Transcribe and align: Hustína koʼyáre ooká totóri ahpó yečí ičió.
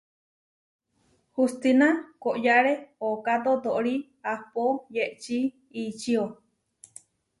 Hustína 1.35 1.87
koʼyáre 2.23 2.73
ooká 3.07 3.35
totóri 3.43 3.95
ahpó 4.31 4.63
yečí 4.95 5.37
ičió. 5.81 6.23